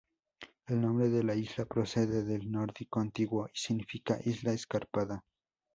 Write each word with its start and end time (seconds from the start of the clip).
El 0.65 0.81
nombre 0.81 1.09
de 1.09 1.21
la 1.21 1.35
isla 1.35 1.65
procede 1.65 2.23
del 2.23 2.49
nórdico 2.49 2.99
antiguo, 2.99 3.47
y 3.53 3.59
significa 3.59 4.17
"isla 4.25 4.51
escarpada". 4.51 5.23